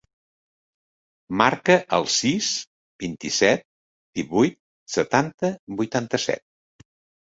Marca 1.41 1.75
el 1.99 2.09
sis, 2.15 2.49
vint-i-set, 3.05 3.69
divuit, 4.23 4.61
setanta, 4.99 5.57
vuitanta-set. 5.81 6.49